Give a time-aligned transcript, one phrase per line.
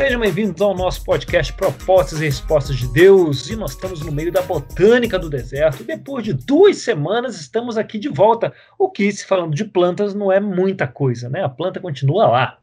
[0.00, 3.50] Sejam bem-vindos ao nosso podcast Propostas e Respostas de Deus.
[3.50, 5.84] E nós estamos no meio da botânica do deserto.
[5.84, 8.50] Depois de duas semanas, estamos aqui de volta.
[8.78, 11.44] O que, se falando de plantas, não é muita coisa, né?
[11.44, 12.58] A planta continua lá.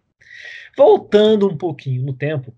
[0.75, 2.51] Voltando um pouquinho no tempo,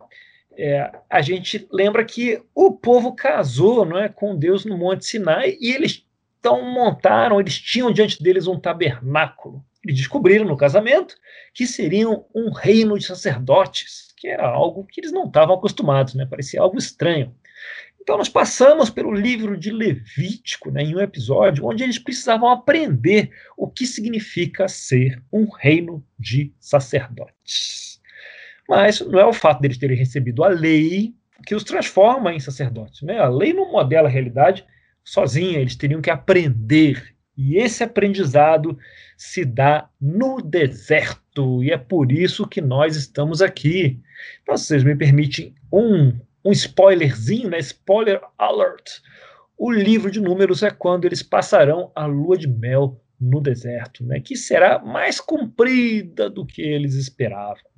[0.58, 5.58] é, a gente lembra que o povo casou não é, com Deus no Monte Sinai
[5.60, 6.06] e eles
[6.40, 9.62] então montaram, eles tinham diante deles um tabernáculo.
[9.84, 11.16] Eles descobriram no casamento
[11.54, 16.26] que seriam um reino de sacerdotes que era algo que eles não estavam acostumados, né?
[16.26, 17.34] parecia algo estranho.
[18.02, 23.32] Então, nós passamos pelo livro de Levítico, né, em um episódio, onde eles precisavam aprender
[23.56, 28.02] o que significa ser um reino de sacerdotes.
[28.68, 31.14] Mas não é o fato deles terem recebido a lei
[31.46, 33.02] que os transforma em sacerdotes.
[33.04, 33.20] Né?
[33.20, 34.66] A lei não modela a realidade
[35.04, 37.16] sozinha, eles teriam que aprender.
[37.38, 38.78] E esse aprendizado
[39.20, 44.00] se dá no deserto, e é por isso que nós estamos aqui.
[44.42, 47.60] Então, vocês me permitem um, um spoilerzinho, né?
[47.60, 49.02] Spoiler alert.
[49.58, 54.22] O livro de números é quando eles passarão a lua de mel no deserto, né?
[54.22, 57.70] Que será mais comprida do que eles esperavam.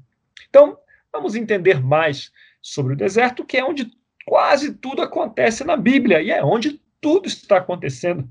[0.47, 0.77] Então,
[1.11, 3.89] vamos entender mais sobre o deserto, que é onde
[4.27, 8.29] quase tudo acontece na Bíblia e é onde tudo está acontecendo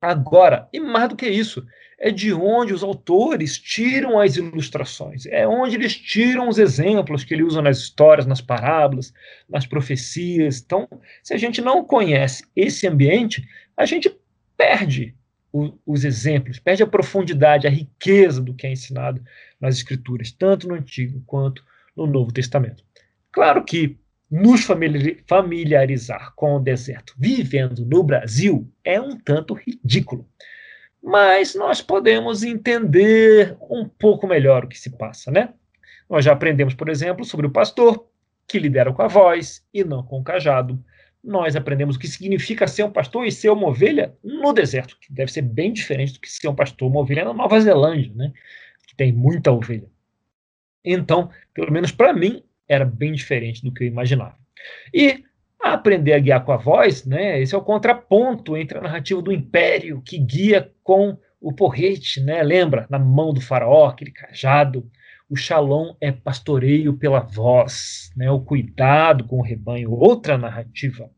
[0.00, 0.66] agora.
[0.72, 1.62] E mais do que isso,
[1.98, 7.34] é de onde os autores tiram as ilustrações, é onde eles tiram os exemplos que
[7.34, 9.12] ele usa nas histórias, nas parábolas,
[9.48, 10.62] nas profecias.
[10.64, 10.88] Então,
[11.22, 13.44] se a gente não conhece esse ambiente,
[13.76, 14.14] a gente
[14.56, 15.14] perde
[15.52, 19.20] o, os exemplos, perde a profundidade, a riqueza do que é ensinado
[19.60, 21.64] nas Escrituras, tanto no Antigo quanto
[21.96, 22.84] no Novo Testamento.
[23.32, 23.98] Claro que
[24.30, 24.60] nos
[25.26, 30.28] familiarizar com o deserto vivendo no Brasil é um tanto ridículo
[31.02, 35.54] mas nós podemos entender um pouco melhor o que se passa, né?
[36.08, 38.08] Nós já aprendemos, por exemplo, sobre o pastor,
[38.46, 40.82] que lidera com a voz e não com o cajado.
[41.22, 45.12] Nós aprendemos o que significa ser um pastor e ser uma ovelha no deserto, que
[45.12, 48.32] deve ser bem diferente do que ser um pastor, uma ovelha na Nova Zelândia, né?
[48.86, 49.88] Que tem muita ovelha.
[50.84, 54.36] Então, pelo menos para mim, era bem diferente do que eu imaginava.
[54.92, 55.24] E
[55.60, 57.40] aprender a guiar com a voz, né?
[57.40, 62.42] Esse é o contraponto entre a narrativa do império que guia com o porrete, né?
[62.42, 62.86] Lembra?
[62.88, 64.88] Na mão do faraó, aquele cajado.
[65.30, 68.30] O shalom é pastoreio pela voz, né?
[68.30, 71.10] O cuidado com o rebanho, outra narrativa.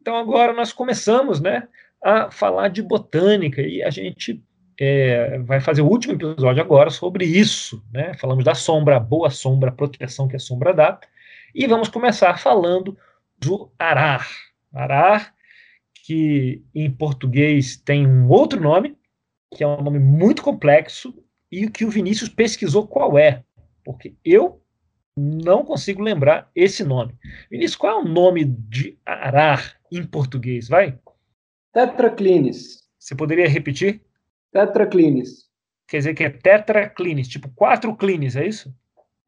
[0.00, 1.68] Então agora nós começamos, né?
[2.02, 4.42] A falar de botânica e a gente
[4.80, 8.14] é, vai fazer o último episódio agora sobre isso, né?
[8.14, 10.98] Falamos da sombra, a boa sombra, a proteção que a sombra dá.
[11.54, 12.96] E vamos começar falando
[13.42, 14.28] do arar.
[14.72, 15.34] Arar,
[16.06, 18.96] que em português tem um outro nome,
[19.54, 21.14] que é um nome muito complexo,
[21.50, 23.44] e que o Vinícius pesquisou qual é,
[23.84, 24.62] porque eu
[25.14, 27.14] não consigo lembrar esse nome.
[27.50, 30.68] Vinícius, qual é o nome de arar em português?
[30.68, 30.98] Vai?
[31.72, 32.88] Tetraclines.
[32.98, 34.00] Você poderia repetir?
[34.50, 35.50] Tetraclines.
[35.86, 38.74] Quer dizer que é tetraclines, tipo quatro clines, é isso?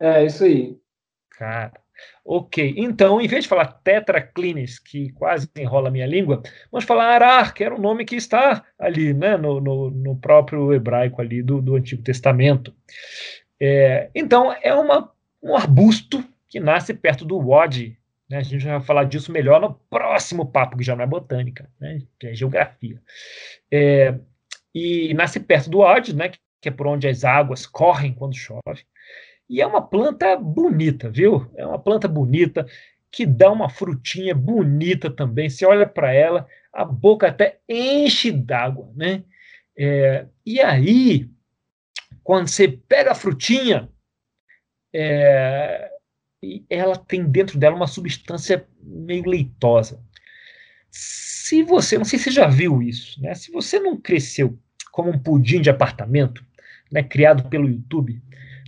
[0.01, 0.79] É, isso aí.
[1.31, 1.84] Cara,
[2.25, 7.15] Ok, então, em vez de falar tetraclines, que quase enrola a minha língua, vamos falar
[7.15, 11.43] arar, que era o nome que está ali, né, no, no, no próprio hebraico ali
[11.43, 12.75] do, do Antigo Testamento.
[13.61, 15.13] É, então, é uma,
[15.43, 17.99] um arbusto que nasce perto do Wadi.
[18.29, 21.71] Né, a gente vai falar disso melhor no próximo papo, que já não é botânica,
[21.79, 23.01] né, que é geografia.
[23.71, 24.15] É,
[24.75, 28.87] e nasce perto do Wadi, né, que é por onde as águas correm quando chove.
[29.49, 31.51] E é uma planta bonita, viu?
[31.55, 32.67] É uma planta bonita
[33.11, 35.49] que dá uma frutinha bonita também.
[35.49, 39.23] Você olha para ela, a boca até enche d'água, né?
[39.77, 41.31] É, e aí,
[42.23, 43.89] quando você pega a frutinha,
[44.93, 45.91] é,
[46.69, 50.03] ela tem dentro dela uma substância meio leitosa.
[50.91, 53.35] Se você, não sei se você já viu isso, né?
[53.35, 54.59] Se você não cresceu
[54.91, 56.45] como um pudim de apartamento,
[56.91, 58.23] né, criado pelo YouTube,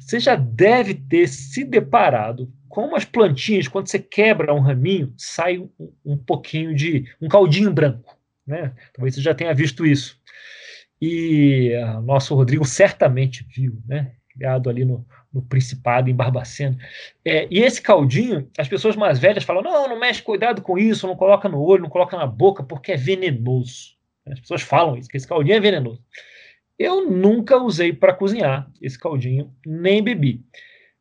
[0.06, 5.58] você já deve ter se deparado com umas plantinhas, quando você quebra um raminho, sai
[5.58, 5.68] um,
[6.04, 7.10] um pouquinho de.
[7.20, 8.16] um caldinho branco.
[8.47, 8.72] Né?
[8.92, 10.20] Talvez você já tenha visto isso.
[11.03, 14.12] E o nosso Rodrigo certamente viu, né?
[14.28, 16.78] Criado ali no, no Principado, em Barbacena.
[17.24, 21.09] É, e esse caldinho, as pessoas mais velhas falam: não, não mexe, cuidado com isso,
[21.09, 23.97] não coloca no olho, não coloca na boca, porque é venenoso.
[24.24, 26.00] As pessoas falam isso, que esse caldinho é venenoso.
[26.78, 30.44] Eu nunca usei para cozinhar esse caldinho, nem bebi.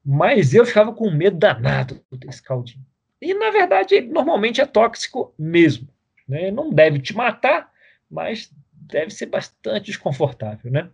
[0.03, 2.85] Mas eu ficava com medo danado desse caldinho.
[3.21, 5.87] E, na verdade, ele normalmente é tóxico mesmo.
[6.27, 6.51] Né?
[6.51, 7.71] Não deve te matar,
[8.09, 10.71] mas deve ser bastante desconfortável.
[10.71, 10.89] Né?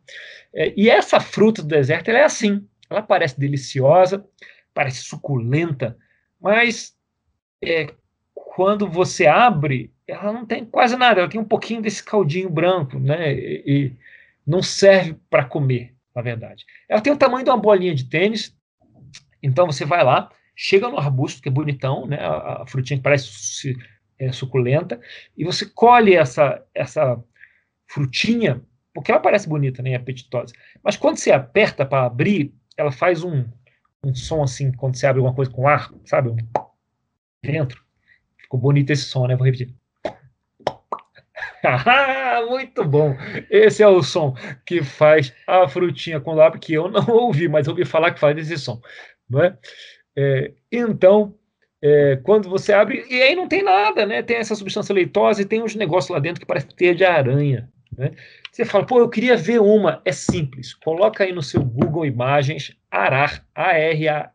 [0.53, 2.65] É, e essa fruta do deserto é assim.
[2.89, 4.25] Ela parece deliciosa,
[4.73, 5.97] parece suculenta,
[6.39, 6.95] mas
[7.63, 7.93] é,
[8.33, 12.99] quando você abre, ela não tem quase nada, ela tem um pouquinho desse caldinho branco,
[12.99, 13.33] né?
[13.33, 13.95] E, e
[14.45, 16.65] não serve para comer, na verdade.
[16.89, 18.55] Ela tem o tamanho de uma bolinha de tênis,
[19.41, 22.17] então você vai lá, chega no arbusto, que é bonitão, né?
[22.19, 23.75] A, a frutinha que parece
[24.19, 24.99] é, suculenta,
[25.35, 27.21] e você colhe essa, essa
[27.87, 28.61] frutinha,
[28.93, 29.95] porque ela parece bonita, né?
[29.95, 30.53] Apetitosa.
[30.83, 33.45] Mas quando você aperta para abrir, ela faz um,
[34.03, 36.29] um som assim, quando você abre alguma coisa com ar, sabe?
[36.29, 36.37] Um
[37.43, 37.83] dentro.
[38.37, 39.35] Ficou bonito esse som, né?
[39.35, 39.73] Vou repetir.
[42.49, 43.15] Muito bom!
[43.49, 44.35] Esse é o som
[44.65, 48.37] que faz a frutinha quando abre, que eu não ouvi, mas ouvi falar que faz
[48.37, 48.81] esse som.
[49.29, 49.57] Não é?
[50.15, 51.35] é então,
[51.81, 54.21] é, quando você abre, e aí não tem nada, né?
[54.21, 57.69] Tem essa substância leitosa e tem uns negócios lá dentro que parece teia de aranha.
[57.97, 58.11] Né?
[58.51, 60.01] Você fala, pô, eu queria ver uma.
[60.05, 60.73] É simples.
[60.73, 64.29] Coloca aí no seu Google Imagens Arar, A-R-A-R,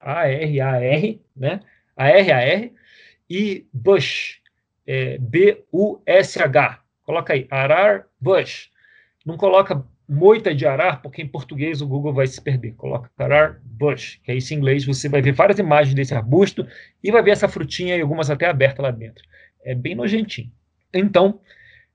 [0.00, 1.60] A-R-A-R, né?
[1.96, 2.72] A-R-A-R,
[3.28, 4.40] e Bush,
[4.86, 6.80] é, B-U-S-H.
[7.02, 8.70] Coloca aí, Arar Bush.
[9.24, 12.74] Não coloca moita de arar, porque em português o Google vai se perder.
[12.74, 16.66] Coloca arar bush, que é isso em inglês você vai ver várias imagens desse arbusto
[17.02, 19.24] e vai ver essa frutinha e algumas até abertas lá dentro.
[19.64, 20.50] É bem nojentinho.
[20.94, 21.40] Então,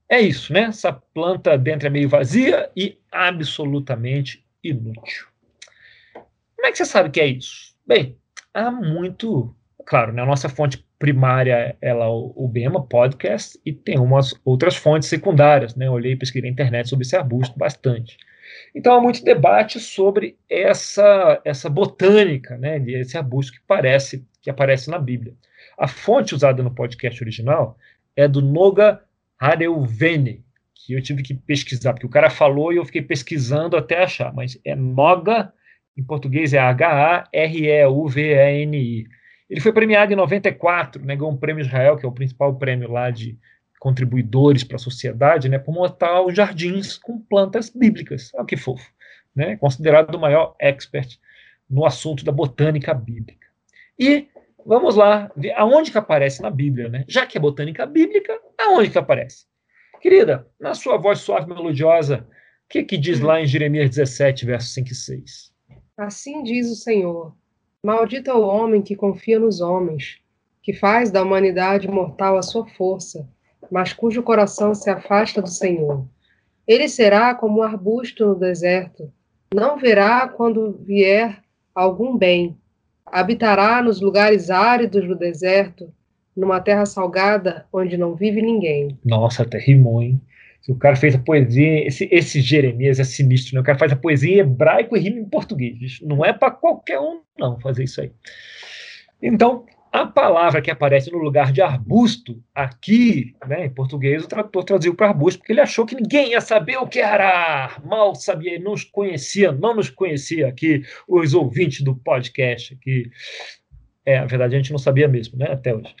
[0.08, 0.64] é isso, né?
[0.64, 5.26] Essa planta dentro é meio vazia e absolutamente inútil.
[6.12, 7.74] Como é que você sabe que é isso?
[7.86, 8.18] Bem,
[8.52, 9.56] há muito,
[9.86, 10.22] claro, né?
[10.22, 15.90] A nossa fonte primária lá o, Bema Podcast e tem umas outras fontes secundárias, né?
[15.90, 18.16] Olhei e pesquisei na internet sobre esse arbusto bastante.
[18.72, 22.80] Então há muito debate sobre essa essa botânica, né?
[22.86, 25.34] Esse arbusto que parece que aparece na Bíblia.
[25.76, 27.76] A fonte usada no podcast original
[28.14, 29.00] é do Noga
[29.40, 34.04] Hareuvene, que eu tive que pesquisar, porque o cara falou e eu fiquei pesquisando até
[34.04, 35.52] achar, mas é Noga,
[35.96, 37.82] em português é H-A-R-E-U-V-E-N-I.
[39.52, 42.90] Ele foi premiado em 94, né, ganhou um prêmio Israel, que é o principal prêmio
[42.90, 43.38] lá de
[43.78, 48.32] contribuidores para a sociedade, né, por montar os jardins com plantas bíblicas.
[48.34, 48.90] Olha que fofo.
[49.36, 51.18] Né, considerado o maior expert
[51.68, 53.46] no assunto da botânica bíblica.
[53.98, 54.28] E
[54.64, 57.04] Vamos lá, ver aonde que aparece na Bíblia, né?
[57.08, 59.46] Já que é botânica bíblica, aonde que aparece?
[60.00, 62.26] Querida, na sua voz suave e melodiosa,
[62.64, 65.52] o que que diz lá em Jeremias 17, versos 5 e 6?
[65.96, 67.34] Assim diz o Senhor:
[67.84, 70.18] Maldito é o homem que confia nos homens,
[70.62, 73.28] que faz da humanidade mortal a sua força,
[73.70, 76.06] mas cujo coração se afasta do Senhor.
[76.66, 79.12] Ele será como um arbusto no deserto,
[79.54, 81.42] não verá quando vier
[81.74, 82.56] algum bem
[83.12, 85.92] Habitará nos lugares áridos do deserto,
[86.34, 88.98] numa terra salgada onde não vive ninguém.
[89.04, 90.18] Nossa, até rimou, hein?
[90.68, 93.60] O cara fez a poesia, esse, esse Jeremias é sinistro, né?
[93.60, 95.98] O cara faz a poesia em hebraico e rima em português.
[96.02, 98.12] Não é para qualquer um, não, fazer isso aí.
[99.20, 104.64] Então, a palavra que aparece no lugar de arbusto, aqui, né, em português, o tradutor
[104.64, 107.76] traduziu para arbusto, porque ele achou que ninguém ia saber o que era.
[107.84, 112.74] Mal sabia, não nos conhecia, não nos conhecia aqui, os ouvintes do podcast.
[112.76, 113.10] Que,
[114.06, 115.94] é, na verdade, a gente não sabia mesmo, né, até hoje.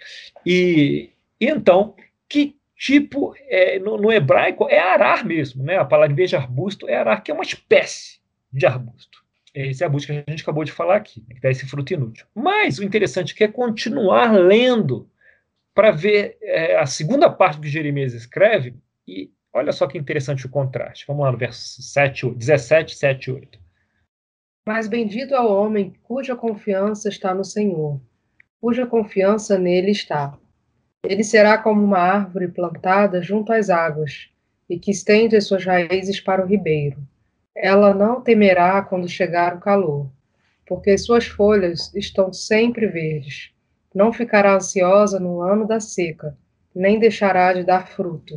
[0.46, 1.94] E, e então,
[2.28, 5.76] que tipo, é, no, no, hebraico, é arar mesmo, né?
[5.76, 8.18] A palavra, em vez de arbusto, é arar, que é uma espécie
[8.52, 9.22] de arbusto.
[9.54, 11.64] Esse é a busca que a gente acabou de falar aqui, né, que dá esse
[11.64, 12.26] fruto inútil.
[12.34, 15.08] Mas o interessante é continuar lendo
[15.72, 18.74] para ver é, a segunda parte que Jeremias escreve,
[19.06, 21.04] e olha só que interessante o contraste.
[21.06, 23.58] Vamos lá no verso 7, 17, 7 e 8.
[24.66, 28.00] Mas bendito é o homem cuja confiança está no Senhor,
[28.60, 30.36] cuja confiança nele está.
[31.04, 34.30] Ele será como uma árvore plantada junto às águas,
[34.68, 36.96] e que estende as suas raízes para o ribeiro
[37.54, 40.10] ela não temerá quando chegar o calor,
[40.66, 43.50] porque suas folhas estão sempre verdes.
[43.94, 46.36] Não ficará ansiosa no ano da seca,
[46.74, 48.34] nem deixará de dar fruto.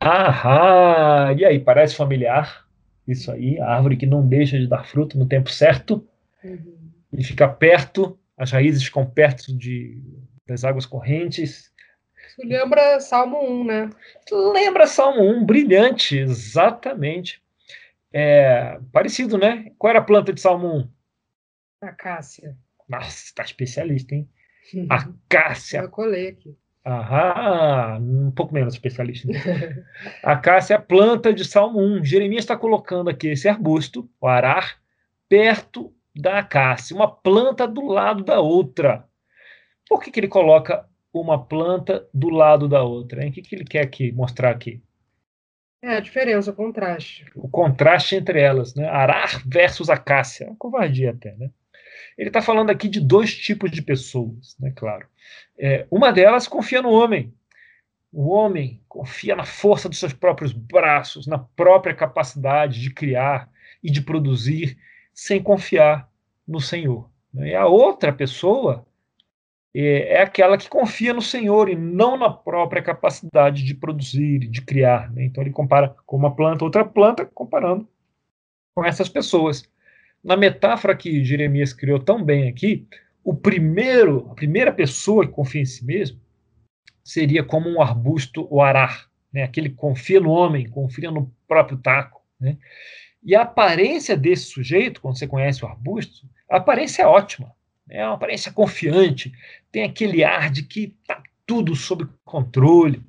[0.00, 1.32] Ahá!
[1.36, 2.66] E aí, parece familiar?
[3.08, 6.06] Isso aí, a árvore que não deixa de dar fruto no tempo certo.
[6.44, 6.90] Uhum.
[7.12, 9.98] E fica perto, as raízes ficam perto de,
[10.46, 11.71] das águas correntes.
[12.32, 13.90] Isso lembra Salmo 1, né?
[14.30, 17.42] Lembra Salmo 1, brilhante, exatamente.
[18.10, 19.70] É, parecido, né?
[19.78, 20.88] Qual era a planta de Salmo 1?
[21.82, 22.56] Acácia.
[22.88, 24.28] Nossa, tá especialista, hein?
[24.88, 25.80] Acácia.
[25.80, 26.56] Eu colei aqui.
[26.84, 29.28] Aham, um pouco menos especialista.
[29.28, 29.84] Né?
[30.22, 32.04] Acácia é a planta de Salmo 1.
[32.04, 34.80] Jeremias está colocando aqui esse arbusto, o arar,
[35.28, 39.06] perto da acácia, uma planta do lado da outra.
[39.88, 43.22] Por que, que ele coloca uma planta do lado da outra?
[43.22, 43.30] Hein?
[43.30, 44.80] O que, que ele quer aqui mostrar aqui?
[45.82, 47.26] É a diferença, o contraste.
[47.34, 48.88] O contraste entre elas, né?
[48.88, 50.46] Arar versus acácia.
[50.46, 51.50] Uma covardia até, né?
[52.16, 55.06] Ele está falando aqui de dois tipos de pessoas, né, claro.
[55.58, 57.32] É, uma delas confia no homem.
[58.12, 63.50] O homem confia na força dos seus próprios braços, na própria capacidade de criar
[63.82, 64.76] e de produzir,
[65.14, 66.08] sem confiar
[66.46, 67.10] no Senhor.
[67.32, 67.50] Né.
[67.50, 68.86] E a outra pessoa
[69.74, 74.60] é, é aquela que confia no Senhor e não na própria capacidade de produzir, de
[74.60, 75.10] criar.
[75.12, 75.24] Né?
[75.24, 77.88] Então ele compara com uma planta, outra planta, comparando
[78.74, 79.68] com essas pessoas.
[80.22, 82.86] Na metáfora que Jeremias criou tão bem aqui,
[83.24, 86.20] o primeiro, a primeira pessoa que confia em si mesmo
[87.02, 89.42] seria como um arbusto o arar, né?
[89.42, 92.22] aquele que confia no homem, confia no próprio taco.
[92.38, 92.58] Né?
[93.24, 97.52] E a aparência desse sujeito, quando você conhece o arbusto, a aparência é ótima
[97.92, 99.32] é uma aparência confiante,
[99.70, 103.02] tem aquele ar de que está tudo sob controle.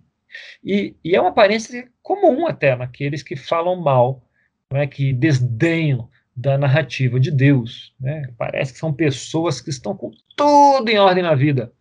[0.63, 4.27] E, e, é uma aparência comum até naqueles que falam mal,
[4.71, 7.95] é, que desdenham da narrativa de Deus.
[7.97, 8.29] Né?
[8.37, 11.71] Parece que são pessoas que estão com tudo em ordem na vida,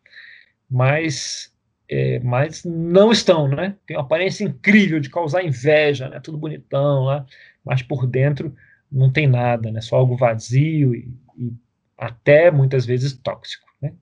[0.70, 1.52] mas,
[1.88, 3.48] é, mas não estão.
[3.48, 3.74] Né?
[3.84, 6.20] Tem uma aparência incrível de causar inveja, né?
[6.20, 7.26] tudo bonitão lá,
[7.64, 8.54] mas por dentro
[8.90, 9.80] não tem nada, né?
[9.80, 11.52] só algo vazio e, e
[11.96, 13.66] até muitas vezes tóxico.
[13.80, 13.94] Né?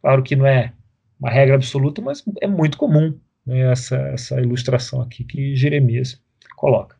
[0.00, 0.72] Claro que não é
[1.18, 6.22] uma regra absoluta, mas é muito comum né, essa, essa ilustração aqui que Jeremias
[6.56, 6.96] coloca.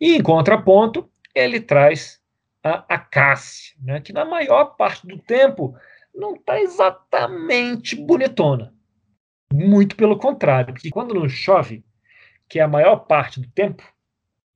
[0.00, 2.20] E em contraponto, ele traz
[2.62, 5.76] a acácia, né, que na maior parte do tempo
[6.14, 8.72] não está exatamente bonitona.
[9.52, 11.84] Muito pelo contrário, porque quando não chove,
[12.48, 13.82] que é a maior parte do tempo,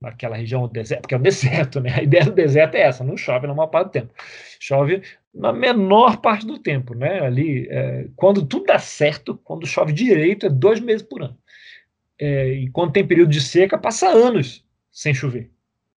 [0.01, 1.93] naquela região do deserto, porque é um deserto, né?
[1.95, 4.13] A ideia do deserto é essa, não chove na maior parte do tempo.
[4.59, 5.01] Chove
[5.33, 7.19] na menor parte do tempo, né?
[7.19, 11.37] Ali, é, quando tudo dá certo, quando chove direito, é dois meses por ano.
[12.17, 15.49] É, e quando tem período de seca, passa anos sem chover.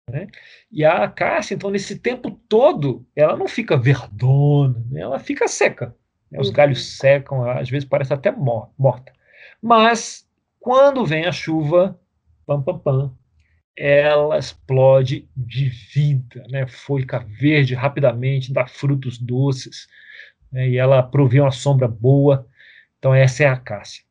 [0.10, 0.27] Né?
[0.72, 5.01] E a cássia, então, nesse tempo todo, ela não fica verdona, né?
[5.01, 5.96] ela fica seca.
[6.29, 6.39] Né?
[6.39, 6.53] Os uhum.
[6.53, 9.13] galhos secam, às vezes parece até morta.
[9.62, 10.27] Mas,
[10.60, 12.00] quando vem a chuva,
[12.46, 13.17] pam, pam, pam,
[13.77, 16.67] ela explode de vida, né?
[16.67, 19.87] Folha verde rapidamente, dá frutos doces,
[20.51, 20.69] né?
[20.69, 22.47] e ela provê uma sombra boa.
[22.99, 24.03] Então essa é a acácia.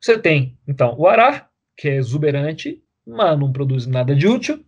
[0.00, 4.64] Você tem então o ará, que é exuberante, mas não produz nada de útil,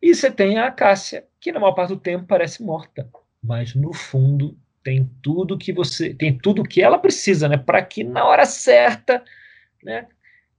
[0.00, 3.08] e você tem a acácia, que na maior parte do tempo parece morta,
[3.42, 8.04] mas no fundo tem tudo que você tem tudo que ela precisa, né, para que
[8.04, 9.24] na hora certa,
[9.82, 10.06] né,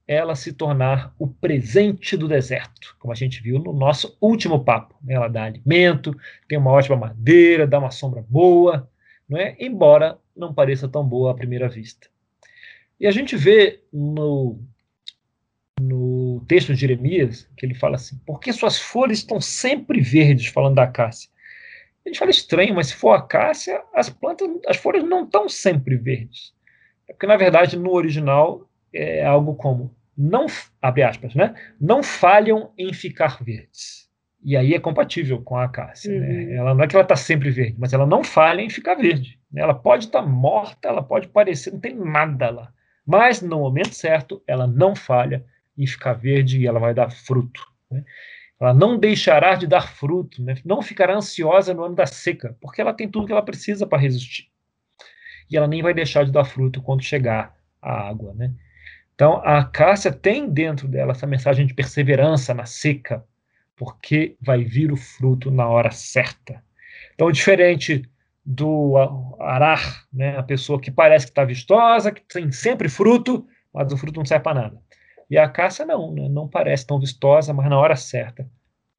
[0.08, 4.96] ela se tornar o presente do deserto, como a gente viu no nosso último papo.
[5.04, 5.16] Né?
[5.16, 8.90] Ela dá alimento, tem uma ótima madeira, dá uma sombra boa,
[9.28, 9.56] não é?
[9.60, 12.08] embora não pareça tão boa à primeira vista.
[13.00, 14.60] E a gente vê no,
[15.80, 20.48] no texto de Jeremias que ele fala assim: por que suas folhas estão sempre verdes,
[20.48, 21.30] falando da acácia?
[22.06, 25.98] A gente fala estranho, mas se for acácia, as plantas, as folhas não estão sempre
[25.98, 26.54] verdes.
[27.08, 30.48] É porque, na verdade, no original é algo como não,
[30.82, 34.08] abre aspas, né, não falham em ficar verdes.
[34.44, 36.12] E aí é compatível com a acácia.
[36.12, 36.26] Né?
[36.26, 36.34] Uhum.
[36.34, 36.56] Né?
[36.56, 39.40] Ela não é que ela está sempre verde, mas ela não falha em ficar verde.
[39.52, 39.62] Né?
[39.62, 42.74] Ela pode estar tá morta, ela pode parecer, não tem nada lá.
[43.06, 45.46] Mas no momento certo, ela não falha
[45.78, 47.62] em ficar verde e ela vai dar fruto.
[47.92, 48.04] Né?
[48.60, 50.56] Ela não deixará de dar fruto, né?
[50.66, 54.00] não ficará ansiosa no ano da seca, porque ela tem tudo que ela precisa para
[54.00, 54.48] resistir.
[55.50, 58.34] E ela nem vai deixar de dar fruto quando chegar a água.
[58.34, 58.52] Né?
[59.18, 63.26] Então, a Cássia tem dentro dela essa mensagem de perseverança na seca,
[63.76, 66.64] porque vai vir o fruto na hora certa.
[67.16, 68.08] Então, diferente
[68.46, 68.94] do
[69.40, 73.98] arar, né, a pessoa que parece que está vistosa, que tem sempre fruto, mas o
[73.98, 74.82] fruto não serve para nada.
[75.28, 78.48] E a Cássia não, né, não parece tão vistosa, mas na hora certa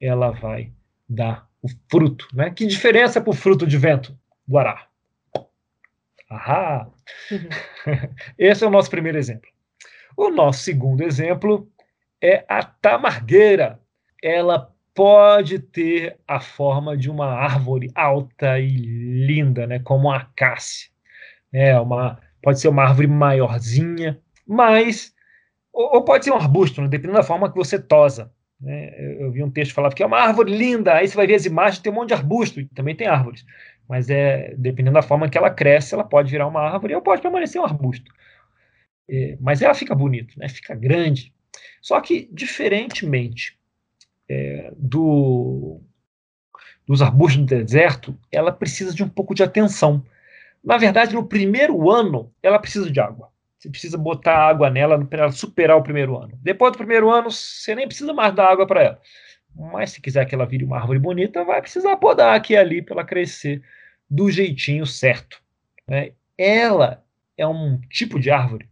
[0.00, 0.72] ela vai
[1.08, 2.26] dar o fruto.
[2.34, 2.50] Né?
[2.50, 4.88] Que diferença para o fruto de vento do arar?
[6.28, 6.90] Ahá!
[7.30, 7.48] Uhum.
[8.36, 9.48] Esse é o nosso primeiro exemplo.
[10.18, 11.70] O nosso segundo exemplo
[12.20, 13.78] é a tamargueira.
[14.20, 20.90] Ela pode ter a forma de uma árvore alta e linda, né, como a acácia.
[21.52, 25.14] É uma, pode ser uma árvore maiorzinha, mas
[25.72, 28.32] ou, ou pode ser um arbusto, né, dependendo da forma que você tosa.
[28.60, 28.92] Né?
[28.98, 31.36] Eu, eu, vi um texto falando que é uma árvore linda, aí você vai ver
[31.36, 33.46] as imagens, tem um monte de arbusto, e também tem árvores.
[33.88, 37.22] Mas é dependendo da forma que ela cresce, ela pode virar uma árvore ou pode
[37.22, 38.12] permanecer um arbusto.
[39.08, 40.48] É, mas ela fica bonita, né?
[40.48, 41.32] fica grande.
[41.80, 43.58] Só que, diferentemente
[44.28, 45.80] é, do,
[46.86, 50.04] dos arbustos do deserto, ela precisa de um pouco de atenção.
[50.62, 53.30] Na verdade, no primeiro ano, ela precisa de água.
[53.58, 56.38] Você precisa botar água nela para ela superar o primeiro ano.
[56.42, 59.00] Depois do primeiro ano, você nem precisa mais dar água para ela.
[59.54, 62.82] Mas se quiser que ela vire uma árvore bonita, vai precisar podar aqui e ali
[62.82, 63.62] para ela crescer
[64.08, 65.42] do jeitinho certo.
[65.88, 66.12] Né?
[66.36, 67.02] Ela
[67.36, 68.68] é um tipo de árvore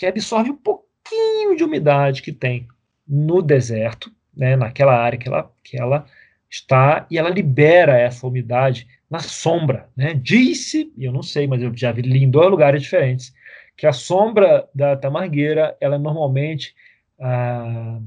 [0.00, 2.66] que absorve um pouquinho de umidade que tem
[3.06, 6.06] no deserto, né, naquela área que ela, que ela
[6.48, 9.90] está, e ela libera essa umidade na sombra.
[9.94, 10.14] Né?
[10.14, 13.34] Disse, eu não sei, mas eu já vi em dois lugares diferentes,
[13.76, 16.74] que a sombra da tamargueira ela é normalmente
[17.20, 18.00] ah,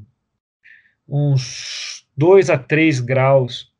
[1.08, 3.72] uns 2 a 3 graus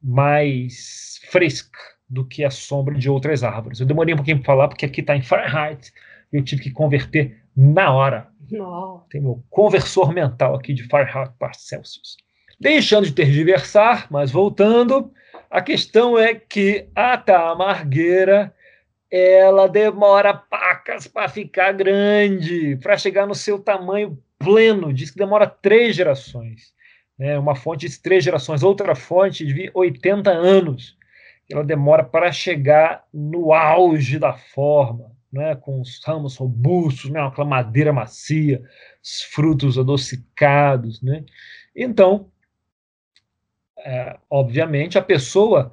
[0.00, 1.76] mais fresca
[2.08, 3.80] do que a sombra de outras árvores.
[3.80, 5.92] Eu demorei um pouquinho para falar, porque aqui está em Fahrenheit,
[6.32, 8.28] eu tive que converter na hora.
[8.48, 9.04] Não.
[9.10, 12.16] Tem meu conversor mental aqui de Fahrenheit para Celsius.
[12.60, 15.12] Deixando de tergiversar, mas voltando,
[15.50, 18.54] a questão é que a tamargueira
[19.10, 24.92] ela demora pacas para ficar grande, para chegar no seu tamanho pleno.
[24.92, 26.72] Diz que demora três gerações.
[27.18, 27.36] Né?
[27.38, 30.96] Uma fonte de três gerações, outra fonte de 80 anos.
[31.50, 35.54] Ela demora para chegar no auge da forma, né?
[35.56, 37.20] com os ramos robustos, né?
[37.20, 38.62] aquela madeira macia,
[39.02, 41.02] os frutos adocicados.
[41.02, 41.24] Né?
[41.74, 42.30] Então,
[43.78, 45.72] é, obviamente, a pessoa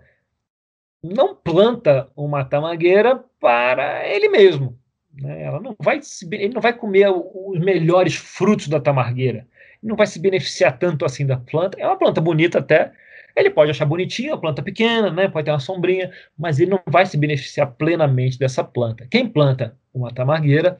[1.03, 4.77] não planta uma tamangueira para ele mesmo.
[5.13, 5.43] Né?
[5.43, 9.47] Ela não vai se, ele não vai comer os melhores frutos da tamargueira.
[9.81, 11.79] Ele não vai se beneficiar tanto assim da planta.
[11.79, 12.91] É uma planta bonita até.
[13.35, 15.27] Ele pode achar bonitinha, uma planta pequena, né?
[15.27, 19.07] pode ter uma sombrinha, mas ele não vai se beneficiar plenamente dessa planta.
[19.09, 20.79] Quem planta uma tamargueira,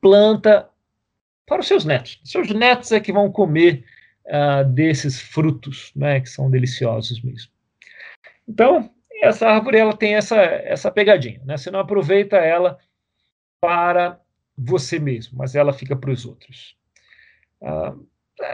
[0.00, 0.68] planta
[1.46, 2.20] para os seus netos.
[2.24, 3.84] Seus netos é que vão comer
[4.26, 7.50] uh, desses frutos, né, que são deliciosos mesmo.
[8.46, 8.90] Então,
[9.22, 11.56] essa árvore ela tem essa, essa pegadinha, né?
[11.56, 12.78] Você não aproveita ela
[13.60, 14.20] para
[14.56, 16.76] você mesmo, mas ela fica para os outros.
[17.60, 17.92] É,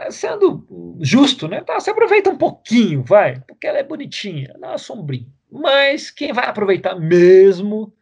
[0.09, 1.61] sendo justo, né?
[1.61, 5.27] Tá, você aproveita um pouquinho, vai, porque ela é bonitinha, dá uma sombrinha.
[5.51, 7.93] Mas quem vai aproveitar mesmo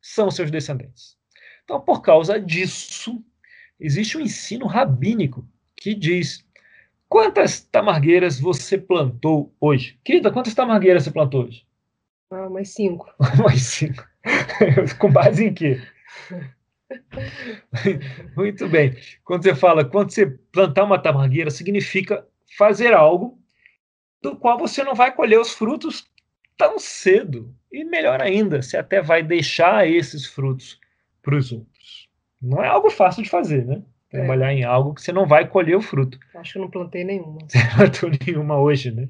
[0.00, 1.16] são seus descendentes.
[1.64, 3.22] Então, por causa disso,
[3.78, 6.44] existe um ensino rabínico que diz
[7.12, 10.00] Quantas tamargueiras você plantou hoje?
[10.02, 11.62] Querida, quantas tamargueiras você plantou hoje?
[12.30, 13.06] Ah, mais cinco.
[13.36, 14.02] mais cinco.
[14.98, 15.78] Com base em quê?
[18.36, 18.94] Muito bem.
[19.24, 22.26] Quando você fala, quando você plantar uma tamargueira, significa
[22.56, 23.38] fazer algo
[24.22, 26.06] do qual você não vai colher os frutos
[26.56, 27.54] tão cedo.
[27.72, 30.78] E melhor ainda, você até vai deixar esses frutos
[31.22, 32.08] para os outros.
[32.40, 33.82] Não é algo fácil de fazer, né?
[34.12, 34.18] É.
[34.18, 34.56] Trabalhar é.
[34.58, 36.18] em algo que você não vai colher o fruto.
[36.34, 37.38] Acho que eu não plantei nenhuma.
[37.48, 39.08] Você não plantou nenhuma hoje, né?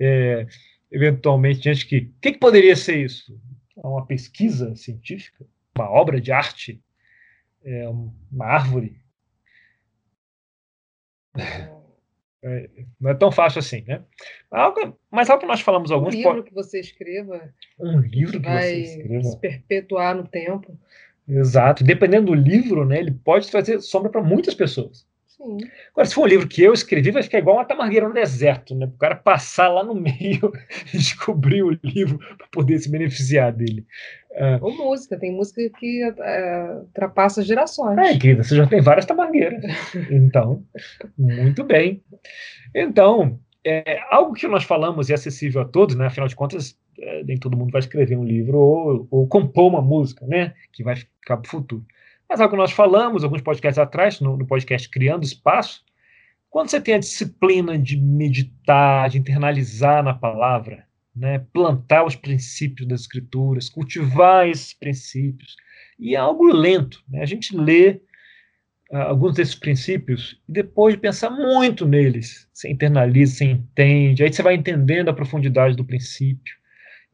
[0.00, 0.46] É,
[0.90, 1.98] eventualmente, gente que.
[1.98, 3.38] O que, que poderia ser isso?
[3.76, 5.46] Uma pesquisa científica?
[5.78, 6.82] Uma obra de arte?
[7.66, 9.00] É, uma árvore?
[12.44, 14.04] É, não é tão fácil assim, né?
[14.52, 16.14] Algo, mas algo que nós falamos alguns.
[16.14, 17.52] Um livro que você escreva.
[17.80, 19.22] Um livro que, que vai você escreva.
[19.24, 20.78] se perpetuar no tempo.
[21.26, 21.82] Exato.
[21.82, 25.08] Dependendo do livro, né, ele pode trazer sombra para muitas pessoas.
[25.36, 25.58] Sim.
[25.92, 28.74] Agora, se for um livro que eu escrevi, vai ficar igual uma tamargueira no deserto,
[28.74, 28.86] né?
[28.86, 30.52] O cara passar lá no meio
[30.92, 33.86] e descobrir o livro para poder se beneficiar dele.
[34.30, 37.98] Uh, Ou música, tem música que uh, ultrapassa gerações.
[37.98, 39.62] É, querida, você já tem várias tamargueiras.
[40.10, 40.64] Então,
[41.18, 42.02] muito bem.
[42.74, 46.06] Então, é, algo que nós falamos e é acessível a todos, né?
[46.06, 49.82] Afinal de contas, é, nem todo mundo vai escrever um livro ou, ou compor uma
[49.82, 50.54] música, né?
[50.72, 51.84] Que vai ficar para o futuro.
[52.28, 55.84] Mas algo que nós falamos alguns podcasts atrás, no, no podcast Criando Espaço,
[56.50, 62.88] quando você tem a disciplina de meditar, de internalizar na palavra, né, plantar os princípios
[62.88, 65.56] das escrituras, cultivar esses princípios,
[65.98, 67.02] e é algo lento.
[67.08, 67.22] Né?
[67.22, 68.00] A gente lê
[68.90, 74.32] uh, alguns desses princípios e depois de pensar muito neles, você internaliza, você entende, aí
[74.32, 76.54] você vai entendendo a profundidade do princípio.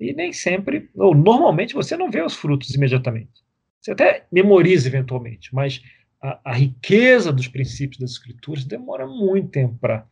[0.00, 3.42] E nem sempre, ou normalmente, você não vê os frutos imediatamente.
[3.82, 5.82] Você até memoriza eventualmente, mas
[6.22, 10.06] a, a riqueza dos princípios das escrituras demora muito tempo para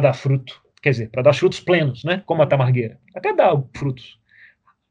[0.00, 0.62] dar fruto.
[0.82, 2.22] Quer dizer, para dar frutos plenos, né?
[2.26, 3.00] como a tamargueira.
[3.14, 4.20] Até dá frutos.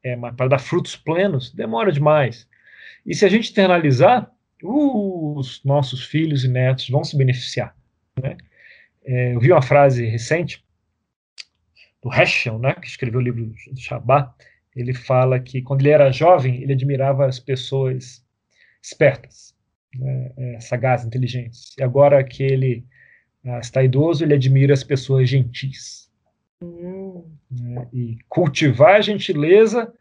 [0.04, 2.49] É, mas para dar frutos plenos demora demais.
[3.06, 4.32] E se a gente internalizar,
[4.63, 7.75] os nossos filhos e netos vão se beneficiar.
[8.21, 8.38] Né?
[9.06, 10.65] É, eu vi uma frase recente
[12.01, 14.32] do Heschel, né, que escreveu o livro do Shabbat,
[14.76, 18.26] ele fala que quando ele era jovem, ele admirava as pessoas
[18.82, 19.56] espertas,
[19.96, 21.74] né, é, sagazes, inteligentes.
[21.78, 22.86] E agora que ele
[23.46, 26.12] ah, está idoso, ele admira as pessoas gentis.
[26.62, 27.24] Hum.
[27.50, 29.94] Né, e cultivar a gentileza,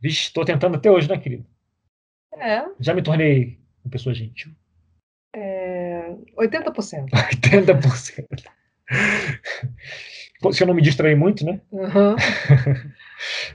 [0.00, 1.46] vixe, estou tentando até hoje, né, querido?
[2.36, 2.64] É.
[2.78, 4.52] Já me tornei uma pessoa gentil.
[5.34, 7.08] É, 80%.
[7.10, 8.44] 80%.
[10.52, 11.60] se eu não me distrair muito, né?
[11.72, 12.16] Aham.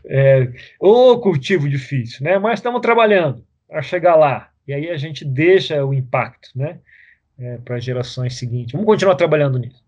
[0.05, 2.37] É, ou cultivo difícil, né?
[2.37, 4.49] Mas estamos trabalhando para chegar lá.
[4.67, 6.79] E aí a gente deixa o impacto, né?
[7.63, 8.73] para as gerações seguintes.
[8.73, 9.83] Vamos continuar trabalhando nisso.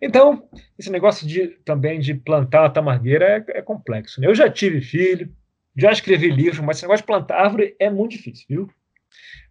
[0.00, 0.48] Então,
[0.78, 4.20] esse negócio de também de plantar a tamargueira é, é complexo.
[4.20, 4.28] Né?
[4.28, 5.32] Eu já tive filho,
[5.76, 8.70] já escrevi livro, mas esse negócio de plantar árvore é muito difícil, viu?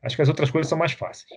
[0.02, 1.28] Acho que as outras coisas são mais fáceis.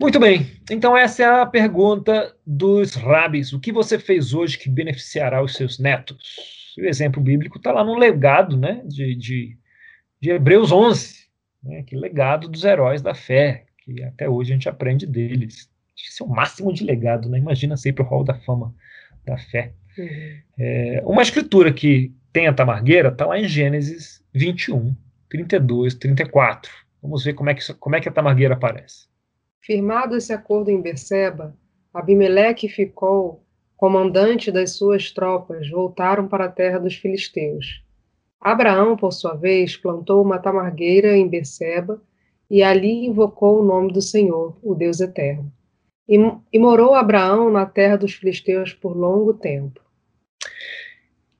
[0.00, 3.52] Muito bem, então essa é a pergunta dos rabis.
[3.52, 6.57] O que você fez hoje que beneficiará os seus netos?
[6.78, 9.58] O exemplo bíblico está lá no legado né, de, de,
[10.20, 11.14] de Hebreus 11,
[11.62, 15.70] né, que legado dos heróis da fé, que até hoje a gente aprende deles.
[15.96, 17.38] Isso é o máximo de legado, né?
[17.38, 18.72] Imagina ser para o hall da fama
[19.24, 19.72] da fé.
[19.98, 20.38] Uhum.
[20.58, 24.94] É, uma escritura que tem a tamargueira está lá em Gênesis 21,
[25.28, 26.70] 32, 34.
[27.02, 29.08] Vamos ver como é que, como é que a tamargueira aparece.
[29.60, 31.56] Firmado esse acordo em Berseba,
[31.92, 33.44] Abimeleque ficou
[33.78, 37.80] comandante das suas tropas, voltaram para a terra dos filisteus.
[38.40, 42.02] Abraão, por sua vez, plantou uma tamargueira em Berseba
[42.50, 45.50] e ali invocou o nome do Senhor, o Deus eterno.
[46.08, 46.16] E,
[46.52, 49.80] e morou Abraão na terra dos filisteus por longo tempo.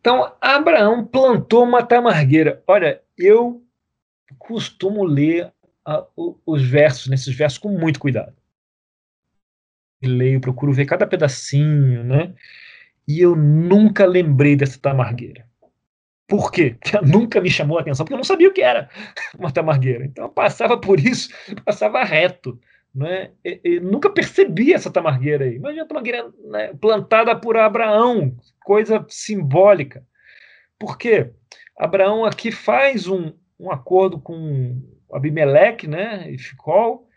[0.01, 2.62] Então, Abraão plantou uma tamargueira.
[2.68, 3.62] Olha, eu
[4.38, 5.53] costumo ler
[5.85, 6.07] a,
[6.46, 8.38] os versos, nesses versos, com muito cuidado.
[10.02, 12.34] Leio, procuro ver cada pedacinho, né?
[13.06, 15.46] E eu nunca lembrei dessa tamargueira.
[16.28, 16.76] Por quê?
[16.78, 18.90] Porque nunca me chamou a atenção, porque eu não sabia o que era
[19.38, 20.04] uma tamargueira.
[20.04, 21.30] Então eu passava por isso,
[21.64, 22.61] passava reto.
[22.94, 23.30] Né?
[23.44, 25.56] E, e nunca percebi essa tamargueira aí.
[25.56, 30.04] Imagina a tamargueira né, plantada por Abraão, coisa simbólica.
[30.78, 31.30] Por quê?
[31.78, 34.82] Abraão aqui faz um, um acordo com
[35.12, 37.08] Abimeleque, né, e Ficol,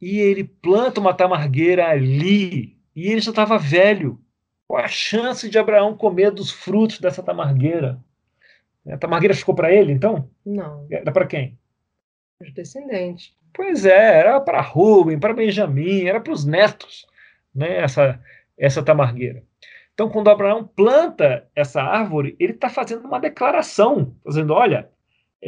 [0.00, 4.20] e ele planta uma tamargueira ali, e ele já estava velho.
[4.68, 8.02] Qual a chance de Abraão comer dos frutos dessa tamargueira?
[8.88, 10.28] A tamargueira ficou para ele, então?
[10.44, 10.86] Não.
[10.90, 11.58] Era para quem?
[12.40, 13.34] Os descendentes.
[13.54, 17.06] Pois é, era para Rubem, para Benjamim, era para os netos,
[17.54, 18.20] né, essa,
[18.58, 19.42] essa tamargueira.
[19.94, 24.90] Então, quando Abraão planta essa árvore, ele está fazendo uma declaração, dizendo: olha,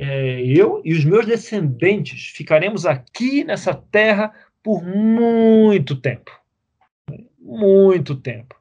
[0.00, 4.32] é, eu e os meus descendentes ficaremos aqui nessa terra
[4.62, 6.30] por muito tempo.
[7.36, 8.54] Muito tempo.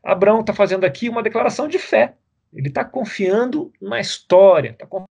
[0.00, 2.14] Abraão está fazendo aqui uma declaração de fé.
[2.52, 5.08] Ele está confiando na história, está confiando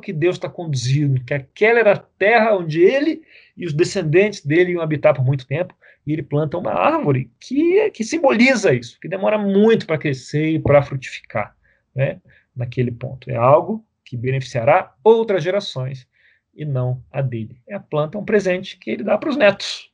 [0.00, 3.22] que Deus está conduzindo, que aquela era a terra onde ele
[3.54, 5.74] e os descendentes dele iam habitar por muito tempo,
[6.06, 10.58] e ele planta uma árvore que, que simboliza isso, que demora muito para crescer e
[10.58, 11.54] para frutificar,
[11.94, 12.18] né,
[12.56, 13.30] naquele ponto.
[13.30, 16.08] É algo que beneficiará outras gerações
[16.54, 17.60] e não a dele.
[17.68, 19.92] É a planta, é um presente que ele dá para os netos.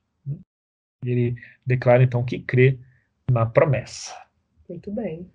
[1.05, 1.35] Ele
[1.67, 2.79] declara então que crê
[3.29, 4.17] na promessa.
[4.69, 5.29] Muito bem.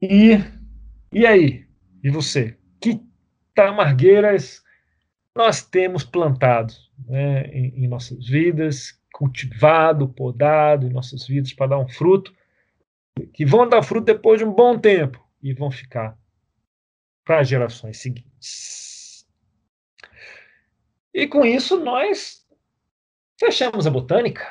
[0.00, 0.32] E,
[1.10, 1.66] e aí?
[2.04, 2.56] E você?
[2.78, 3.00] Que
[3.54, 4.62] tamargueiras
[5.34, 6.74] nós temos plantado
[7.08, 12.32] né, em, em nossas vidas, cultivado, podado em nossas vidas para dar um fruto,
[13.32, 16.16] que vão dar fruto depois de um bom tempo e vão ficar
[17.24, 19.26] para as gerações seguintes.
[21.14, 22.44] E com isso nós
[23.38, 24.46] fechamos a botânica.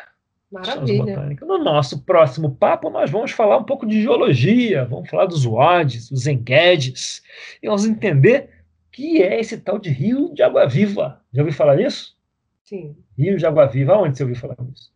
[0.51, 1.15] Maravilha.
[1.15, 1.45] Botânica.
[1.45, 6.09] No nosso próximo papo, nós vamos falar um pouco de geologia, vamos falar dos Wadis,
[6.09, 7.23] dos Enguedes,
[7.63, 8.49] e vamos entender
[8.87, 11.21] o que é esse tal de rio de água viva.
[11.33, 12.17] Já ouviu falar nisso?
[12.63, 12.95] Sim.
[13.17, 14.91] Rio de água viva, onde você ouviu falar nisso?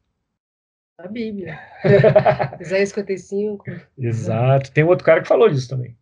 [0.98, 1.60] Na Bíblia.
[2.60, 3.64] Isaías 55.
[3.98, 4.72] Exato.
[4.72, 5.96] Tem outro cara que falou disso também.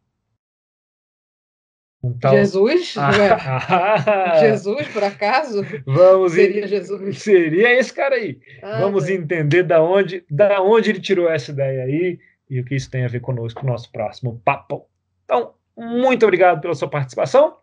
[2.19, 2.33] Tal...
[2.33, 2.95] Jesus?
[2.97, 5.65] Ah, Jesus, por acaso?
[5.85, 7.19] Vamos Seria Jesus.
[7.21, 8.39] Seria esse cara aí.
[8.61, 9.13] Ah, Vamos tá.
[9.13, 13.05] entender da onde, da onde ele tirou essa ideia aí e o que isso tem
[13.05, 14.85] a ver conosco no nosso próximo papo.
[15.23, 17.57] Então, muito obrigado pela sua participação,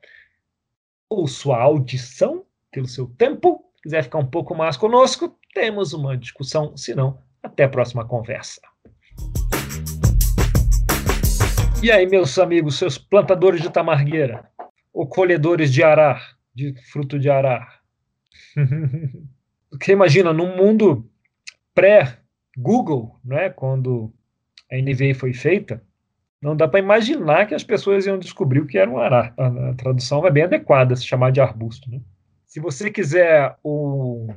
[1.09, 3.65] ou sua audição, pelo seu tempo.
[3.77, 6.77] Se quiser ficar um pouco mais conosco, temos uma discussão.
[6.77, 8.61] Se não, até a próxima conversa.
[11.83, 14.47] E aí, meus amigos, seus plantadores de tamargueira,
[14.93, 17.81] ou colhedores de arar, de fruto de arar.
[19.71, 21.09] Porque imagina, num mundo
[21.75, 24.13] pré-Google, né, quando
[24.71, 25.83] a NVI foi feita,
[26.43, 29.33] não dá para imaginar que as pessoas iam descobrir o que era um arar.
[29.39, 31.91] A, a tradução é bem adequada, se chamar de arbusto.
[31.91, 31.99] Né?
[32.47, 34.29] Se você quiser o,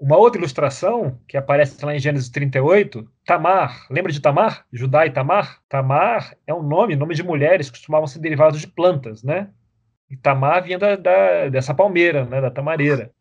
[0.00, 4.64] uma outra ilustração, que aparece lá em Gênesis 38, Tamar, lembra de Tamar?
[4.72, 5.60] Judá e Tamar?
[5.68, 9.50] Tamar é um nome, nome de mulheres que costumavam ser derivados de plantas, né?
[10.08, 12.40] E Tamar vinha da, da, dessa palmeira, né?
[12.40, 13.12] Da tamareira.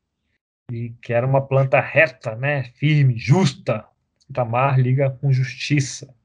[0.71, 2.63] E que era uma planta reta, né?
[2.75, 3.85] Firme, justa.
[4.33, 6.15] Tamar liga com justiça.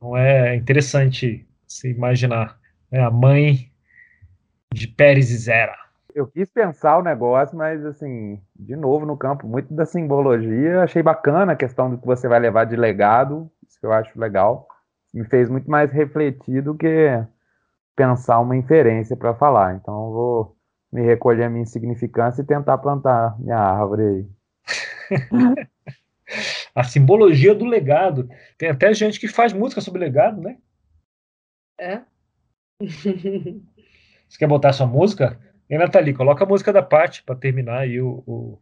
[0.00, 2.58] Não é interessante se imaginar.
[2.90, 3.70] É a mãe
[4.74, 5.76] de Pérez e Zera.
[6.14, 11.02] Eu quis pensar o negócio, mas assim, de novo no campo muito da simbologia, achei
[11.02, 14.68] bacana a questão do que você vai levar de legado, isso que eu acho legal.
[15.12, 17.24] Me fez muito mais refletir do que
[17.96, 19.74] pensar uma inferência para falar.
[19.74, 20.56] Então eu vou
[20.92, 24.26] me recolher a minha insignificância e tentar plantar minha árvore aí.
[26.74, 28.28] a simbologia do legado.
[28.58, 30.56] Tem até gente que faz música sobre legado, né?
[31.78, 32.02] É.
[32.80, 35.38] Você quer botar sua música?
[35.72, 38.58] E Nathalie, coloca a música da Paty para terminar aí o, o,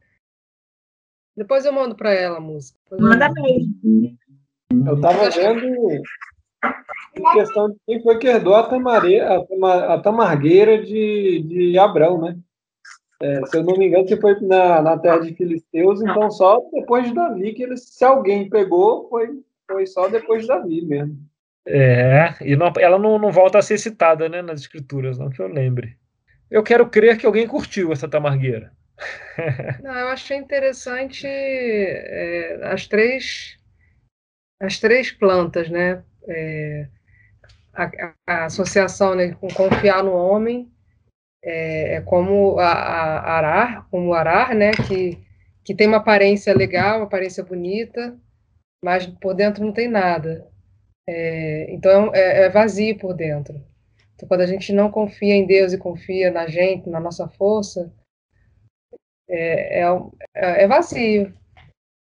[1.36, 2.78] Depois eu mando para ela a música.
[3.00, 4.16] Manda mesmo.
[4.86, 6.00] Eu tava vendo
[6.62, 9.38] a questão de quem foi que herdou a, tamare, a,
[9.94, 12.38] a tamargueira de, de Abrão, né?
[13.20, 16.60] É, se eu não me engano, você foi na, na terra de Filisteus, então só
[16.72, 21.18] depois de Davi que eles, se alguém pegou, foi, foi só depois de Davi mesmo.
[21.66, 25.42] É, e não, ela não, não volta a ser citada né, nas escrituras, não que
[25.42, 25.98] eu lembre.
[26.50, 28.72] Eu quero crer que alguém curtiu essa tamargueira.
[29.82, 33.58] Não, eu achei interessante é, as três
[34.60, 36.02] as três plantas, né?
[36.28, 36.86] É,
[37.72, 40.70] a, a, associação né, com confiar no homem
[41.42, 44.72] é, é como a, a, arar, como arar, né?
[44.72, 45.18] Que,
[45.64, 48.14] que tem uma aparência legal, uma aparência bonita,
[48.84, 50.46] mas por dentro não tem nada.
[51.08, 53.64] É, então é, é vazio por dentro.
[54.20, 57.90] Então, quando a gente não confia em Deus e confia na gente, na nossa força,
[59.26, 59.84] é, é,
[60.34, 61.32] é vazio.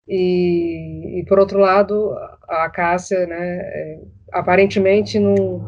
[0.08, 2.12] E, e, por outro lado,
[2.48, 5.60] a Cássia, né, é, aparentemente não,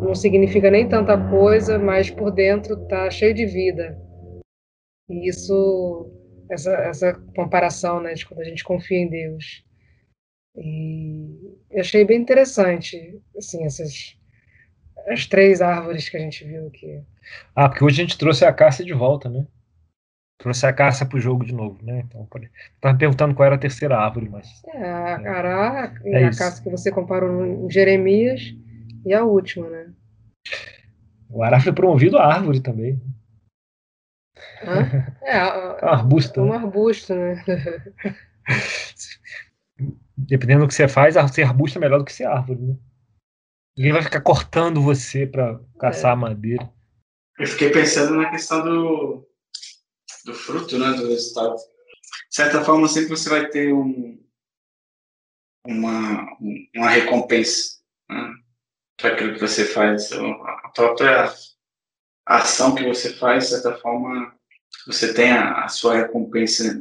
[0.00, 4.00] não significa nem tanta coisa, mas por dentro está cheio de vida.
[5.08, 6.12] E isso,
[6.48, 9.64] essa, essa comparação, né, de quando a gente confia em Deus.
[10.56, 14.16] E eu achei bem interessante, assim, essas
[15.06, 17.02] as três árvores que a gente viu aqui.
[17.54, 19.46] Ah, porque hoje a gente trouxe a caça de volta, né?
[20.38, 22.04] Trouxe a caça pro jogo de novo, né?
[22.06, 22.28] Então,
[22.80, 24.62] tava perguntando qual era a terceira árvore, mas.
[24.74, 28.54] É, a Ará e é a caça que você comparou em Jeremias
[29.06, 29.92] e a última, né?
[31.30, 33.00] O Ará foi promovido a árvore também.
[34.62, 35.14] Hã?
[35.22, 36.40] É, a, um arbusto.
[36.42, 36.56] Um né?
[36.56, 37.42] arbusto, né?
[40.16, 42.76] Dependendo do que você faz, ser arbusto é melhor do que ser árvore, né?
[43.76, 46.16] Ninguém vai ficar cortando você para caçar é.
[46.16, 46.72] madeira.
[47.38, 49.28] Eu fiquei pensando na questão do,
[50.24, 51.56] do fruto, né, do resultado.
[51.56, 54.22] De certa forma, sempre você vai ter um,
[55.66, 56.26] uma,
[56.74, 58.34] uma recompensa né,
[58.96, 60.12] para aquilo que você faz.
[60.12, 61.34] A própria
[62.24, 64.38] ação que você faz, de certa forma,
[64.86, 66.80] você tem a, a sua recompensa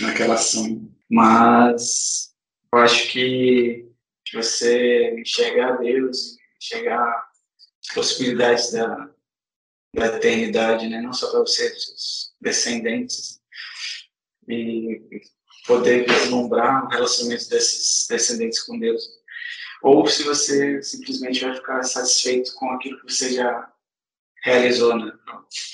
[0.00, 0.88] naquela ação.
[1.10, 2.32] Mas
[2.72, 3.87] eu acho que
[4.32, 7.28] você enxergar Deus, enxergar
[7.94, 9.10] possibilidades da,
[9.94, 11.00] da eternidade, né?
[11.00, 13.40] não só para você, seus descendentes,
[14.48, 15.20] e
[15.66, 19.02] poder vislumbrar o relacionamento desses descendentes com Deus.
[19.82, 23.72] Ou se você simplesmente vai ficar satisfeito com aquilo que você já
[24.42, 25.12] realizou, né?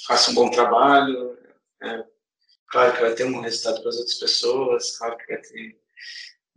[0.06, 1.38] Faça um bom trabalho,
[1.82, 2.04] é,
[2.68, 5.80] claro que vai ter um resultado para as outras pessoas, claro que vai ter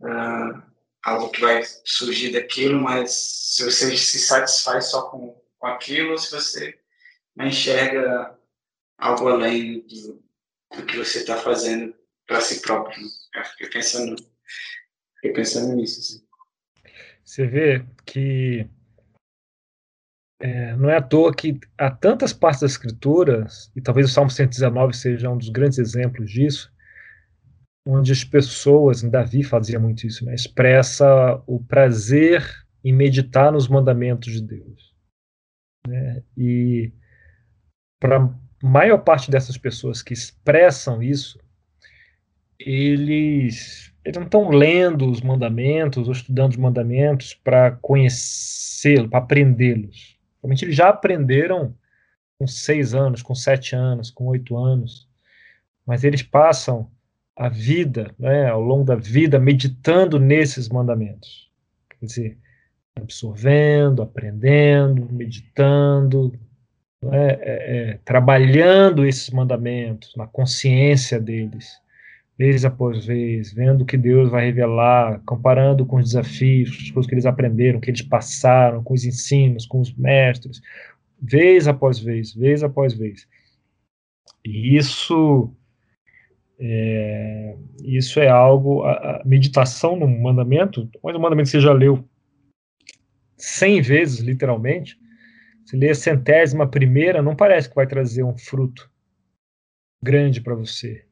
[0.00, 0.77] uh,
[1.08, 6.18] algo que vai surgir daquilo, mas se você se satisfaz só com, com aquilo, ou
[6.18, 6.78] se você
[7.34, 8.36] não enxerga
[8.98, 10.22] algo além do,
[10.76, 11.94] do que você está fazendo
[12.26, 13.06] para si próprio.
[13.34, 14.16] Eu fiquei pensando,
[15.16, 16.00] fiquei pensando nisso.
[16.00, 16.26] Assim.
[17.24, 18.68] Você vê que
[20.40, 24.30] é, não é à toa que há tantas partes das escrituras, e talvez o Salmo
[24.30, 26.72] 119 seja um dos grandes exemplos disso,
[27.90, 32.44] onde as pessoas, Davi fazia muito isso, né, expressa o prazer
[32.84, 34.94] em meditar nos mandamentos de Deus.
[35.86, 36.92] Né, e
[37.98, 38.30] para a
[38.62, 41.40] maior parte dessas pessoas que expressam isso,
[42.58, 50.18] eles, eles não estão lendo os mandamentos ou estudando os mandamentos para conhecê-los, para aprendê-los.
[50.42, 51.74] Realmente eles já aprenderam
[52.38, 55.08] com seis anos, com sete anos, com oito anos,
[55.86, 56.90] mas eles passam
[57.38, 61.48] a vida, né, ao longo da vida, meditando nesses mandamentos.
[61.88, 62.38] Quer dizer,
[62.96, 66.32] absorvendo, aprendendo, meditando,
[67.00, 71.80] né, é, é, trabalhando esses mandamentos na consciência deles,
[72.36, 77.08] vez após vez, vendo o que Deus vai revelar, comparando com os desafios, as coisas
[77.08, 80.60] que eles aprenderam, que eles passaram, com os ensinos, com os mestres,
[81.22, 83.28] vez após vez, vez após vez.
[84.44, 85.52] E isso
[86.60, 92.04] é, isso é algo, a, a, meditação no mandamento, mas o mandamento você já leu
[93.36, 94.98] cem vezes, literalmente,
[95.64, 98.90] se ler a centésima primeira, não parece que vai trazer um fruto
[100.02, 101.06] grande para você.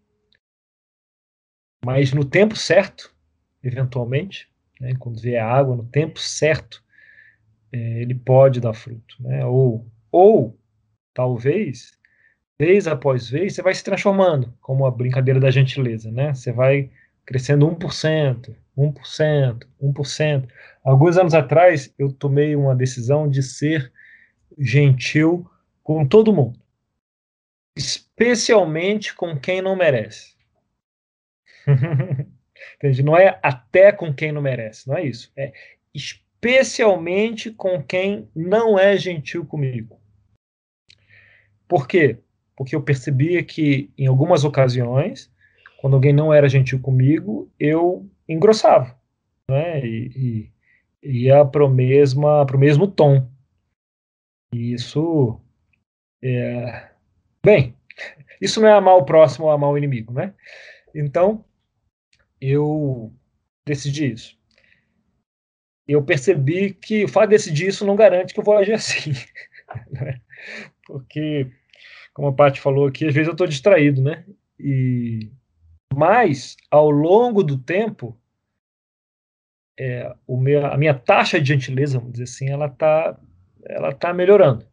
[1.85, 3.15] Mas no tempo certo,
[3.63, 6.83] eventualmente, né, quando vier a água, no tempo certo,
[7.73, 9.17] é, ele pode dar fruto.
[9.21, 9.45] Né?
[9.45, 10.59] Ou, ou,
[11.15, 11.96] talvez,
[12.59, 16.11] vez após vez, você vai se transformando, como a brincadeira da gentileza.
[16.11, 16.35] Né?
[16.35, 16.91] Você vai
[17.25, 20.49] crescendo 1%, 1%, 1%.
[20.85, 23.93] Alguns anos atrás, eu tomei uma decisão de ser
[24.59, 25.49] gentil
[25.83, 26.59] com todo mundo,
[27.77, 30.35] especialmente com quem não merece.
[32.77, 33.03] Entende?
[33.03, 35.33] Não é até com quem não merece, não é isso.
[35.37, 35.53] É
[35.95, 40.01] especialmente com quem não é gentil comigo.
[41.67, 42.19] Por quê?
[42.57, 45.31] Porque eu percebia que em algumas ocasiões,
[45.81, 48.99] quando alguém não era gentil comigo, eu engrossava,
[49.51, 49.85] né?
[49.85, 50.51] E,
[51.03, 53.29] e ia para o mesmo tom.
[54.55, 55.41] E isso
[56.23, 56.91] é,
[57.45, 57.75] bem,
[58.41, 60.35] isso não é amar o próximo ou amar o inimigo, né?
[60.95, 61.45] Então,
[62.41, 63.13] eu
[63.67, 64.37] decidi isso.
[65.87, 69.13] Eu percebi que o fato de decidir isso não garante que eu vou agir assim.
[69.91, 70.21] Né?
[70.87, 71.51] Porque,
[72.17, 74.25] como a Paty falou aqui, às vezes eu estou distraído, né?
[74.59, 75.31] E,
[75.95, 78.19] mas, ao longo do tempo,
[79.79, 83.21] é, meu, a minha taxa de gentileza, vamos dizer assim, ela está
[83.67, 84.67] ela tá melhorando.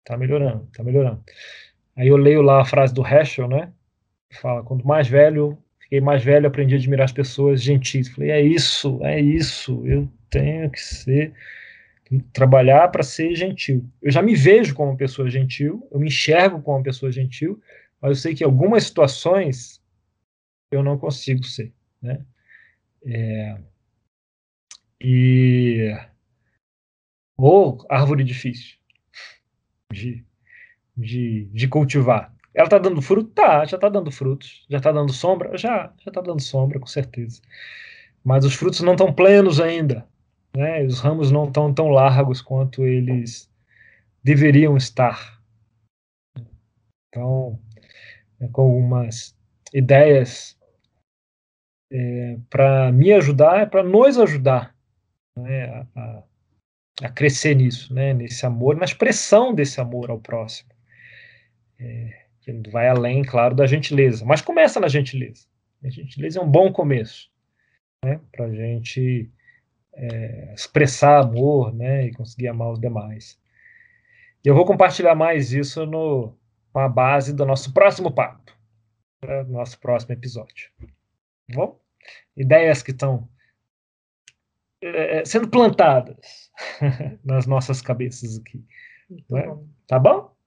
[0.00, 1.22] Está melhorando, está melhorando.
[1.94, 3.72] Aí eu leio lá a frase do Heschel, né?
[4.32, 8.08] Fala, quanto mais velho, fiquei mais velho, aprendi a admirar as pessoas gentis.
[8.08, 11.32] Falei, é isso, é isso, eu tenho que ser,
[12.32, 13.84] trabalhar para ser gentil.
[14.00, 17.60] Eu já me vejo como uma pessoa gentil, eu me enxergo como uma pessoa gentil,
[18.00, 19.82] mas eu sei que algumas situações
[20.70, 22.24] eu não consigo ser, né?
[23.04, 23.58] É,
[25.00, 25.96] e
[27.36, 28.76] ou árvore difícil
[29.92, 30.24] de,
[30.96, 32.34] de, de cultivar.
[32.52, 33.30] Ela está dando fruto?
[33.30, 34.66] Tá, já está dando frutos.
[34.68, 35.56] Já está dando sombra?
[35.56, 37.40] Já, já está dando sombra, com certeza.
[38.24, 40.06] Mas os frutos não estão plenos ainda.
[40.56, 40.82] Né?
[40.84, 43.50] Os ramos não estão tão largos quanto eles
[44.22, 45.40] deveriam estar.
[47.08, 47.58] Então,
[48.40, 49.36] é, com algumas
[49.72, 50.58] ideias
[51.90, 54.74] é, para me ajudar, para nos ajudar
[55.36, 56.22] né, a,
[57.02, 60.70] a, crescer nisso, né, nesse amor, na expressão desse amor ao próximo.
[61.80, 65.46] É, que vai além, claro, da gentileza, mas começa na gentileza.
[65.82, 67.30] A gentileza é um bom começo,
[68.04, 69.30] né, para a gente
[69.94, 73.38] é, expressar amor, né, e conseguir amar os demais.
[74.44, 76.36] Eu vou compartilhar mais isso no,
[76.72, 78.52] com a base do nosso próximo papo,
[79.22, 80.70] né, nosso próximo episódio.
[80.78, 81.80] Tá bom?
[82.36, 83.28] Ideias que estão
[84.82, 86.50] é, sendo plantadas
[87.24, 88.64] nas nossas cabeças aqui.
[89.28, 89.44] Né?
[89.86, 90.37] Tá bom?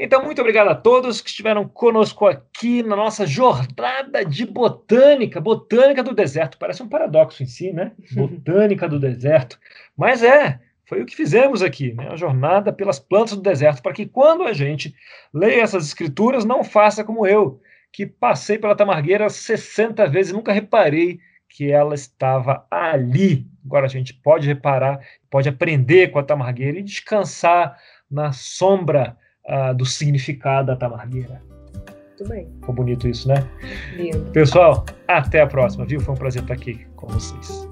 [0.00, 6.04] Então, muito obrigado a todos que estiveram conosco aqui na nossa jornada de botânica, botânica
[6.04, 6.56] do deserto.
[6.56, 7.90] Parece um paradoxo em si, né?
[8.14, 9.58] Botânica do deserto.
[9.96, 12.10] Mas é, foi o que fizemos aqui, né?
[12.12, 14.94] A jornada pelas plantas do deserto, para que quando a gente
[15.34, 17.60] leia essas escrituras, não faça como eu,
[17.92, 23.48] que passei pela tamargueira 60 vezes e nunca reparei que ela estava ali.
[23.64, 27.76] Agora a gente pode reparar, pode aprender com a tamargueira e descansar
[28.08, 29.16] na sombra
[29.76, 31.42] do significado da tamargueira.
[32.18, 32.48] Muito bem.
[32.60, 33.46] Ficou bonito isso, né?
[33.96, 34.30] Lindo.
[34.32, 36.00] Pessoal, até a próxima, viu?
[36.00, 37.68] Foi um prazer estar aqui com vocês.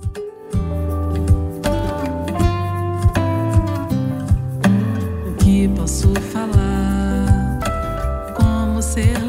[5.26, 7.58] O que posso falar?
[8.36, 9.25] Como ser